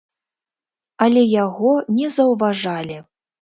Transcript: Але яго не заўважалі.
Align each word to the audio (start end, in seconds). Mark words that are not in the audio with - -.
Але 1.05 1.23
яго 1.45 1.75
не 1.99 2.07
заўважалі. 2.17 2.99